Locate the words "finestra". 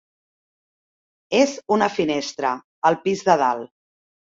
2.01-2.59